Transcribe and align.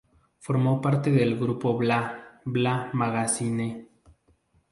Formó 0.39 0.81
parte 0.81 1.11
del 1.11 1.37
grupo 1.37 1.77
Bla, 1.77 2.41
Bla, 2.43 2.89
Magazine. 2.91 3.87